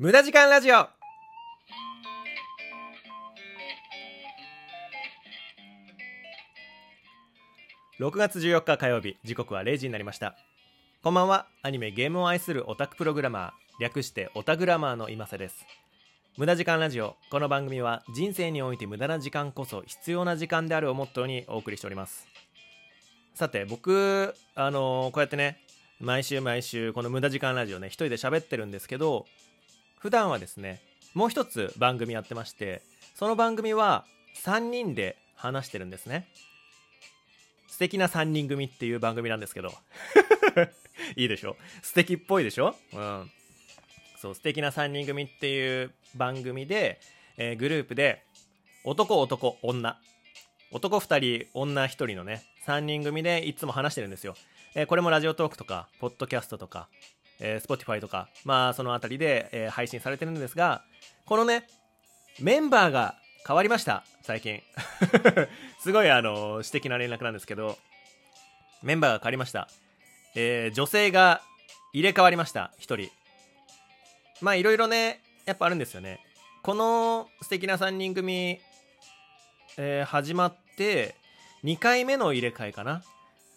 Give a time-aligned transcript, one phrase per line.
[0.00, 0.76] 無駄時間ラジオ。
[7.98, 10.36] 6月14日火曜日時刻は0時になりました。
[11.02, 11.48] こんばんは。
[11.64, 15.66] アニメゲームを愛するオタクプログラマー略してオタグラマーの今瀬です。
[16.36, 17.16] 無駄時間ラジオ。
[17.32, 22.28] この番組は人生において無駄な時間こそ必要な時間であるをモットーにお送りしております。
[23.34, 25.58] さて僕あのーこうやってね
[25.98, 29.26] 毎週毎週この無駄時間ラジオね一人で喋ってるんですけど
[29.98, 30.80] 普段はですね
[31.14, 32.82] もう一つ番組やってまして
[33.14, 34.04] その番組は
[34.44, 36.28] 3人で話してるんですね。
[37.68, 39.72] 素敵な3人組っていう番組なんですけど。
[41.16, 41.56] いいでしょ？
[41.82, 42.74] 素敵っぽいでしょ？
[42.92, 43.30] うん。
[44.20, 47.00] そう素敵な3人組っていう番組で、
[47.36, 48.24] えーグループで
[48.84, 49.96] 男男女。
[50.72, 54.34] 男2人女1人のね3人組でいつも話してるんですよ、
[54.74, 56.88] えーこれもラジオトークとかポッドキャストとか、
[57.40, 60.82] えー、Spotify とかまあそのあたりで、えー配信されてるんですが
[61.24, 61.66] このね
[62.40, 63.16] メンバーが
[63.46, 64.60] 変わりました最近。
[65.80, 67.78] すごいあの私的な連絡なんですけど
[68.82, 69.68] メンバーが変わりました、
[70.34, 71.42] えー女性が
[71.92, 73.10] 入れ替わりました1人。
[74.40, 76.20] まあいろいろねやっぱあるんですよね。
[76.62, 78.60] この素敵な3人組、
[79.76, 81.14] えー始まって
[81.64, 83.02] 2回目の入れ替えかな。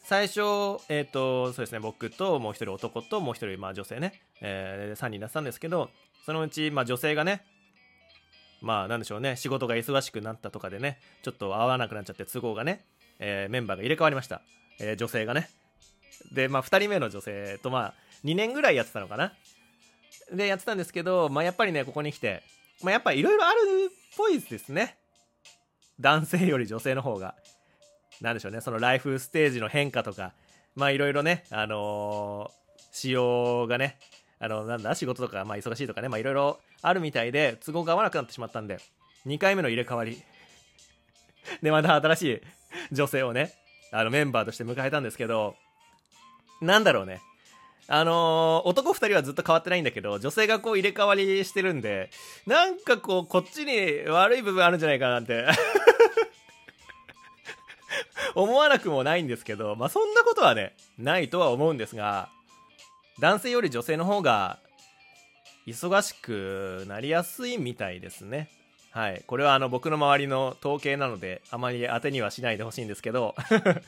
[0.03, 0.41] 最初
[0.89, 5.89] えっ、とそうですね僕ともう一人男ともう一人まあ女性ね、え3人だったんですけど
[6.25, 7.43] そのうち、まあ、女性がね
[8.61, 12.85] まあなんでしょうね仕事が忙しくなったとかでねちょっと合わなくなっちゃって都合がね、
[13.19, 14.41] えーメンバーが入れ替わりました、
[14.79, 15.49] えー女性がね。
[16.33, 19.33] でまあ2人目の女性とまあ2年ぐらいやってたのかな。
[20.31, 22.43] でやってたんですけど、まあ、やっぱりねここに来て、
[22.83, 23.55] まあ、やっぱいろいろある
[23.91, 24.97] っぽいですね。
[25.99, 27.35] 男性より女性の方が。
[28.21, 28.61] なんでしょうね。
[28.61, 30.33] そのライフステージの変化とか。
[30.75, 32.61] まあいろいろねあのー
[32.93, 33.97] 仕様がね
[34.39, 38.79] あのなんだ仕事とか、まあ、忙しいとかねまあいろいろあるみたいで都合が合わなくなってしまったんで
[39.25, 40.21] 2回目の入れ替わり。
[41.61, 42.41] でまた新しい
[42.91, 43.53] 女性をね
[43.91, 45.55] あのメンバーとして迎えたんですけど
[46.61, 47.21] なんだろうね。
[47.87, 52.09] あのー男2人はずっと変わってないんだけど女性がこう入れ替わりしてるんで
[52.45, 55.45] なんかこうこっちに悪い部分あるんじゃないかなって。
[58.35, 62.29] 思わなくもないんですけどまあそんなことはねないとは思うんですが
[63.19, 64.59] 男性より女性の方が
[65.67, 68.49] 忙しくなりやすいみたいですね。
[68.89, 69.23] はい。
[69.27, 73.35] これはあの僕の周りの統計なのであまり当てにはしないでほしいんですけど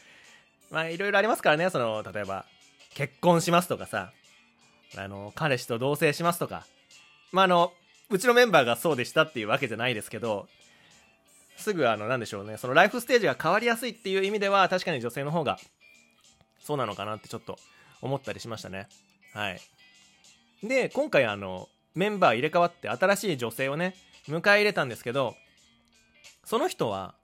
[0.69, 1.69] まあいろいろありますからね。
[1.69, 2.45] その例えば
[2.93, 4.11] 結婚しますとかさ
[4.95, 6.65] あの彼氏と同棲しますとか。
[7.31, 7.73] まああの
[8.09, 10.47] うちのメンバーがそうでしたっていうわけじゃないですけど
[11.57, 12.57] すぐあのなんでしょうね。
[12.57, 15.57] そのライフステージが変わりやすいっていう意味では確かに女性の方が
[16.59, 17.57] そうなのかなってちょっと
[18.01, 18.87] 思ったりしましたね。
[19.33, 19.61] はい。
[20.63, 23.95] で今回あのメンバー入れ替わって新しい女性をね
[24.27, 25.35] 迎え入れたんですけど
[26.45, 27.15] その人は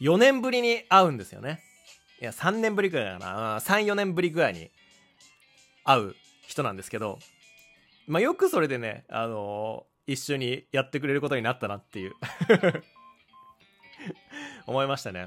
[0.00, 1.62] 4年ぶりに会うんですよね。
[2.20, 3.58] いや3年ぶりくらいかな。
[3.58, 4.70] 34年ぶりぐらいに
[5.84, 6.16] 会う
[6.46, 7.18] 人なんですけど
[8.06, 12.14] まあよくそれでねあのー一緒にやってくれることになったなっていう。
[14.66, 15.26] 思いましたね。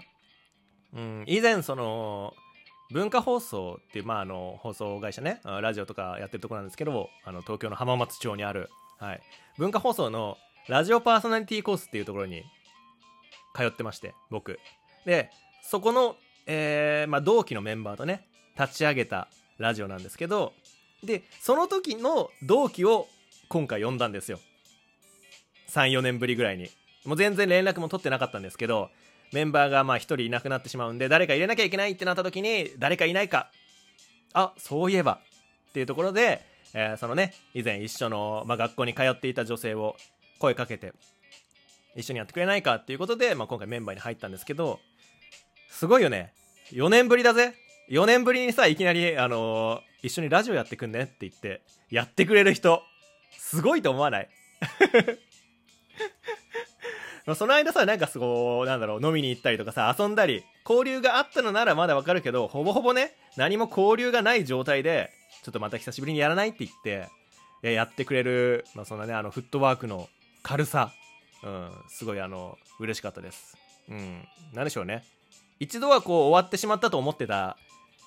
[0.94, 1.24] うん。
[1.28, 2.34] 以前その
[2.92, 9.22] 文化放送っていう、まあ、あの放送会社ねラジオとかやってるとこなんですけどあの東京の浜松町にある、はい、
[9.58, 12.44] 文化放送のラジオパーソナリティコースっていうところに
[13.56, 14.60] 通ってまして僕。
[15.06, 15.30] で
[15.64, 16.16] そこの、
[16.48, 18.28] えーまあ、同期のメンバーとね
[18.60, 20.54] 立ち上げたラジオなんですけど
[21.04, 23.08] でその時の同期を
[23.50, 24.40] 今回呼んだんですよ。
[25.70, 26.70] 34年ぶりぐらいに。
[27.06, 28.90] もう全然連絡も取ってなかったんですけど
[29.32, 33.52] メンバーがまあ1人いなくなってしまうんで誰か入れなきゃいけないってなった時に誰かいないか。
[34.34, 35.20] あそういえば。
[35.70, 36.42] っていうところで、
[36.74, 39.96] えーそのね以前一緒の、まあ、学校に通っていた女性を
[40.40, 40.94] 声かけて
[41.96, 44.80] 一緒にやってくれないかっていうことで、まあ、今回メンバーに入ったんですけど
[45.70, 46.34] すごいよね。
[46.72, 47.54] 4年ぶりだぜ。
[47.90, 52.82] 4年ぶりにさいきなり、あのー一緒にラジオやってくんねって言ってやってくれる人
[53.38, 54.30] すごいと思わない？
[57.36, 65.12] その間さなんかすごいなんだろう飲みに行ったりとかさ遊んだり交流があったのならまだわかるけどほぼほぼね何も交流がない状態で
[65.44, 67.08] ちょっとまた久しぶりにやらないって言って
[67.62, 70.08] ややってくれる、まあ、そんなねあのフットワークの
[70.44, 70.92] 軽さ、
[71.44, 73.58] うん、すごいあの嬉しかったです。
[73.90, 74.24] うん。
[74.54, 75.04] なんでしょうね。
[75.60, 77.58] 一度はこう終わってしまったと思ってた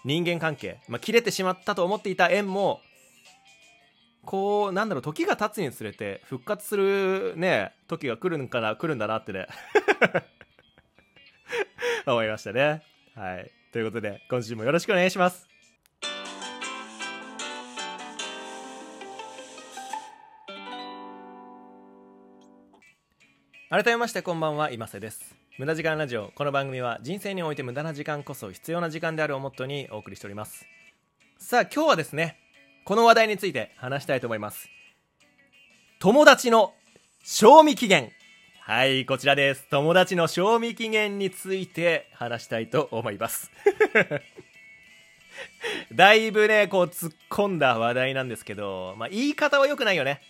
[0.04, 2.80] 人間関係、まあ、切れてしまったと思っていた縁も
[4.24, 9.46] こう、なんだろう、時が経つにつれて、復活するね、時が来るんかな、来るんだなってね
[12.06, 12.82] 思いましたね。
[13.14, 13.50] はい。
[13.72, 15.48] ということで、今週もよろしくお願いします。
[23.72, 30.66] 改めましてこんばんは今瀬です無駄時間ラジオこの番組は人生において無駄な時間こそ必要な時間であるをモットーにお送りしております
[31.38, 32.41] さあ今日はですね
[32.84, 34.68] この話題について話したいと思います。
[36.00, 36.74] 友達の
[37.22, 38.10] 賞味期限。
[38.60, 39.68] はいこちらです。
[39.70, 43.52] 友達の賞味期限について話したいと思います。
[45.94, 50.20] だいぶねこう突っ込んだ話題なんですけどまあ言い方は良くないよね。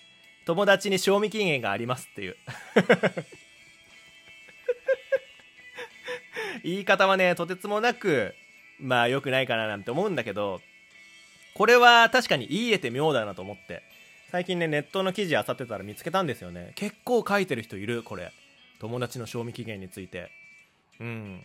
[0.44, 2.36] 友達に賞味期限がありますっていう。
[6.64, 8.34] 言い方はねとてつもなく
[8.78, 10.60] まあ良くないかななんて思うんだけど
[11.54, 13.82] これは確かに言い得て妙だなと思って。
[14.30, 16.72] 最近ねネットの記事あさってたら見つけたんですよね。
[16.74, 18.32] 結構書いてる人いるこれ。
[18.80, 20.30] 友達の賞味期限について。
[21.00, 21.40] うん。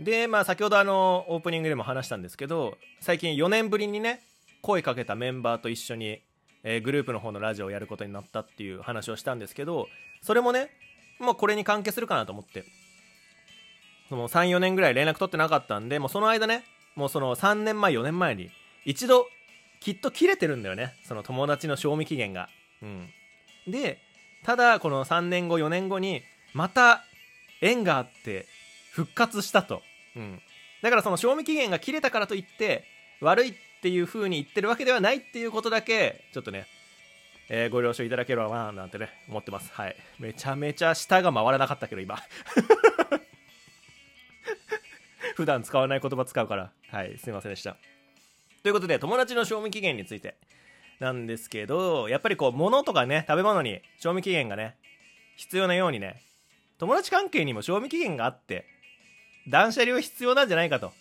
[0.00, 4.20] でまあ先ほどあのオープニングでも話したんですけど最近4年ぶりにね
[4.62, 6.20] 声かけたメンバーと一緒に
[6.64, 9.88] えー、グループの方のラジオをやることになったっていう話をしたんですけど
[10.22, 10.70] それもね
[11.20, 12.64] もうこれに関係するかなと思って。
[14.08, 16.64] その34年ぐらい連絡取ってなかったんでもうその間ね
[16.96, 18.48] もうその3年前4年前に
[18.84, 19.28] 一度
[19.80, 20.94] きっと切れてるんだよね。
[21.04, 22.48] その友達の賞味期限が。
[22.82, 23.08] うん。
[23.66, 23.98] で
[24.44, 26.22] ただこの3年後4年後に
[26.54, 27.04] また
[27.60, 28.46] 縁があって
[28.92, 29.82] 復活したと、
[30.16, 30.40] うん、
[30.82, 32.84] だからその賞味期限が切れたからといって
[33.20, 36.66] 悪いっていう風に言ってるわけではないっていうことだけちょっとね、
[37.48, 39.70] えー、ご了承いただければななんてね思ってます。
[39.72, 39.96] はい。
[40.18, 42.18] めちゃめちゃ舌が回らなかったけど今。
[45.36, 46.72] 普段使わない言葉使うから。
[46.90, 47.18] はい。
[47.18, 47.76] すいませんでした。
[48.62, 50.36] ということで友達の賞味期限について
[51.00, 54.76] なんですけどやっぱりこう物とかね食べ物に賞味期限がね
[55.36, 56.20] 必要なようにね
[56.78, 58.64] 友達関係にも賞味期限があって
[59.48, 60.92] 断捨離は必要なんじゃないかと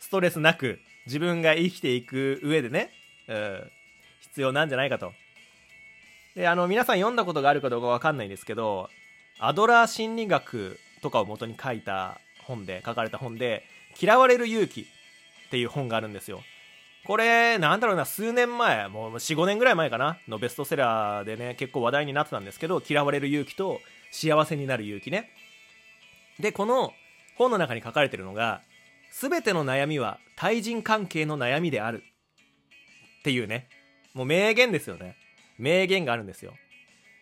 [0.00, 2.90] ストレスなく自分が生きていく上でね、
[3.28, 3.70] うん、
[4.20, 5.12] 必要なんじゃないかと。
[6.34, 8.88] で、あの、皆さん読んだことがあるかどうかわかんないんですけど、
[9.38, 13.64] アドラー心理学とかを元に書いた本で、書かれた本で、
[14.00, 14.86] 嫌われる勇気
[15.54, 16.42] っていう本があるんですよ。
[17.06, 23.80] これ、なんだろうな、数年前、もう4、5年ぐらい前かな、のベストセラーでね、結構話題になってたんですけど、嫌われる勇気と
[24.10, 25.30] 幸せになる勇気ね。
[26.40, 26.92] で、この
[27.36, 28.62] 本の中に書かれてるのが、
[29.12, 32.02] 全ての悩みは対人関係の悩みである。
[33.20, 33.68] っていうね。
[34.12, 35.16] もう名言ですよね。
[35.56, 36.54] 名言があるんですよ。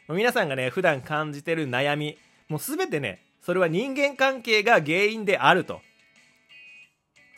[0.09, 2.17] 皆さんがね、普段感じてる悩み、
[2.49, 5.83] もう全てね、それは人間関係が原因であると。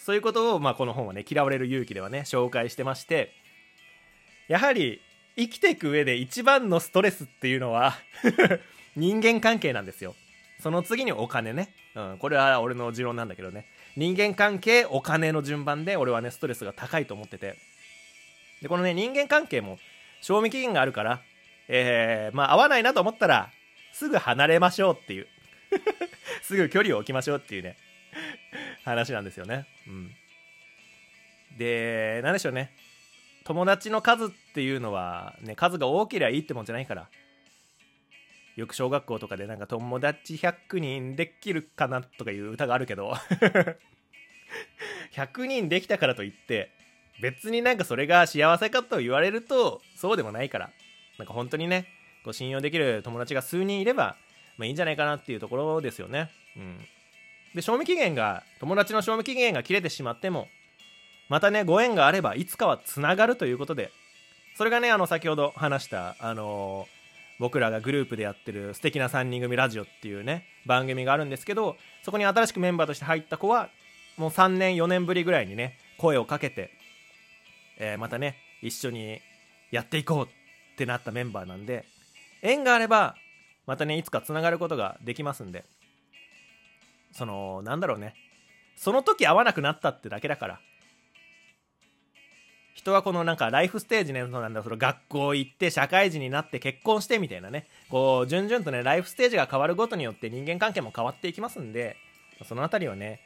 [0.05, 3.33] そういうことを、まあ、この本はね、嫌われる勇気ではね、紹介してまして、
[4.49, 5.01] やはり、
[5.35, 7.97] 生きていく上で一番のストレスっていうのは
[8.97, 10.15] 人間関係なんですよ。
[10.61, 11.75] その次にお金ね。
[11.95, 13.65] うん、これは俺の持論なんだけどね。
[13.97, 17.56] 人間関係、お金の順番で俺はね、ストレスが高いと思ってて。
[18.61, 19.79] で、このね、人間関係も
[20.21, 21.23] 賞味期限があるから、
[21.69, 23.51] えー、まあ合わないなと思ったら、
[23.95, 25.29] すぐ離れましょうっていう。
[26.45, 27.79] すぐ距離を置きましょうっていうね、
[28.85, 29.67] 話なんですよね。
[29.87, 30.11] うん。
[31.59, 32.73] で、なんでしょうね。
[33.45, 37.09] 友達の数っていうのは、ね、数が多ければいいってもんじゃないから。
[38.57, 43.13] よく小学校とかでなんか友達100人できるかなとかいう歌があるけど
[45.13, 46.71] 100人できたからといって
[47.21, 50.71] 別になんかそれが幸せかと言われるとそうでもないから
[51.19, 51.87] なんか本当にね
[52.25, 54.17] こう信用できる友達が数人いれば、
[54.56, 56.79] まあ、いいんじゃないかなっていうところですよねうん
[57.55, 60.49] で賞味期限が友達の賞味期限が切れてしまっても
[61.29, 63.91] またねご縁があればいつかはつながるということで
[64.56, 67.05] それがねあの先ほど話したあのー
[67.39, 73.69] 僕らがグループでやってる素敵な3人組ラジオっていうね番組があるんですけどそこに新しくメンバーとして入った子は
[74.17, 76.70] もう3年4年ぶりぐらいにね声をかけて、
[77.79, 79.20] えー、またね一緒に
[79.70, 81.84] やっていこうってなったメンバーなんで
[82.43, 83.17] 縁があれば
[83.67, 85.65] またねいつかつながることができますんで
[87.15, 88.15] そのなんだろうね
[88.77, 90.61] その時会わなくなったってだけだから
[92.75, 101.97] 人はこのなんかライフステージね、なんだ、その学校行って社会人になって結婚してみたいなね、こう、順々とね、ライフステージが変わるごとによって人間関係も変わっていきますんで、
[102.47, 103.21] そのあたりはね、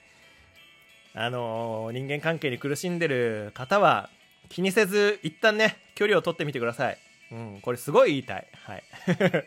[1.14, 4.10] あのー、人間関係に苦しんでる方は
[4.50, 6.98] 気にせず一旦ね、距離を取ってみてください。
[7.32, 8.46] うん、これすごい言いたい。
[8.52, 8.82] はい。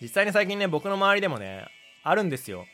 [0.00, 1.66] 実際に最近ね、僕の周りでもね、
[2.10, 2.66] あるんですよ。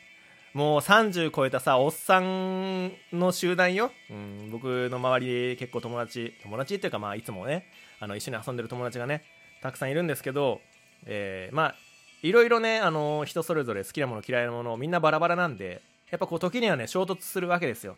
[0.53, 3.91] もう30超えたさ、おっさんの集団よ。
[4.09, 7.67] うん、僕の周りで結構友達、友達っていうかまあいつもね、
[7.99, 9.23] あの一緒に遊んでる友達がね、
[9.61, 10.61] たくさんいるんですけど、
[11.05, 11.75] えー、まあ、
[12.21, 17.97] いろいろね、あの人それぞれ好きなもの嫌いなものみんなバラバラなんで、やっぱこう時にはね、衝突するわけですよ。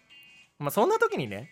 [0.57, 1.51] まあそんな時にね、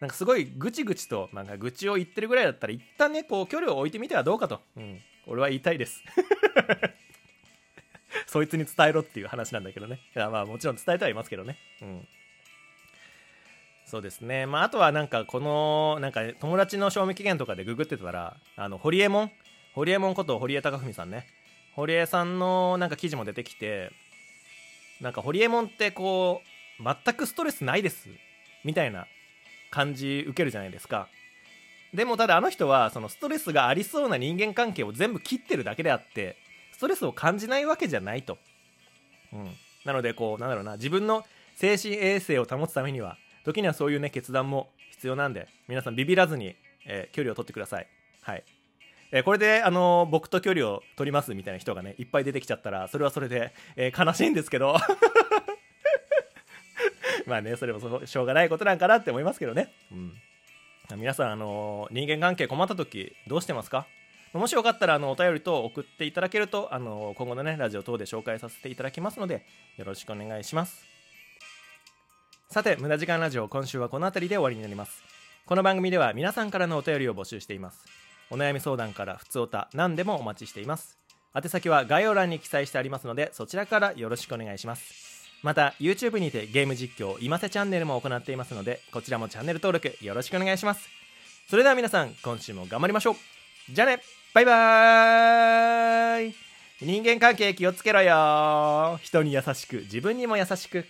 [0.00, 6.02] なんかすごいぐちぐちと、なんか愚痴を言ってるぐらいだったら、一旦ね、こう距離を置いてみてはどうかと、うん、俺は言いたいです。
[8.28, 10.00] そいつに伝えろっていう話なんだけどね。
[10.14, 11.56] いやまあもちろん伝えてはいますけどね。
[11.82, 12.08] うん。
[13.84, 14.46] そうですね。
[14.46, 19.32] まああとはなんかこのなんか友達の賞味期限とかでググってたらあのホリエモン？
[19.74, 21.26] ホリエモンこと堀江貴文さんね。
[21.74, 23.92] 堀江さんのなんか記事も出てきて
[25.00, 26.42] なんかホリエモンってこ
[26.80, 28.08] う全くストレスないです
[28.64, 29.06] みたいな
[29.70, 31.08] 感じ受けるじゃないですか。
[31.94, 36.36] でもただあの人はそのストレスがありそうな人間関係を全部切ってるだけであって
[36.76, 38.36] ストレスを感じないわけじゃないと、
[39.32, 39.50] うん、
[39.86, 43.16] なのでこうなんだろうな自分の精神衛生を保つためには
[43.46, 46.54] 時にはそういうね決断も必要なんで皆さんビビらずに、
[46.84, 47.86] えー、距離を取ってください。
[48.20, 48.44] はい。
[49.10, 54.76] えー、これで、あのー、僕と距離を取りますみたいな人がねいっぱい出てきちゃったらそれはそれで、え、悲しいんですけど。
[57.26, 59.72] まあねそれもしょうがないことなんかなって思いますけどね。
[59.92, 60.12] うん。
[60.98, 63.86] 皆さん、あの人間関係困った時どうしてますか？
[64.32, 70.84] もしよかったらあのお便りと送っていただけるとあの今後のねラジオ等で紹介させていただきますのでよろしくお願いします。
[72.50, 75.02] さて無駄時間ラジオ今週はこの辺りで終わりになります。
[75.46, 77.84] この番組では皆さんからのお便りを募集しています。
[78.30, 80.98] お悩み相談から普通おた何でもお待ちしています。
[81.34, 85.06] 宛先は概要欄に記載してありますのでそちらからよろしくお願いします。
[85.42, 90.88] また YouTube にてゲーム実況今瀬チャンネルも行っていますのでこちらもチャンネル登録よろしくお願いします。
[91.48, 93.35] それでは皆さん今週も頑張りましょう。
[93.68, 94.00] じゃあね。
[94.32, 96.34] バイバーイ。
[96.80, 98.96] 人間関係気をつけろよ。
[99.02, 100.84] 人に優しく自分にも優しく。